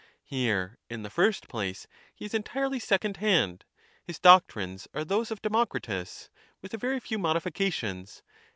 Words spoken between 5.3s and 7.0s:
Democritus, with a very